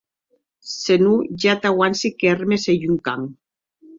[0.81, 3.21] Se non, ja t'auanci que Hermes ei un can.